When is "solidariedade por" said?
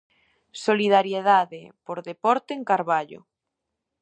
0.65-1.97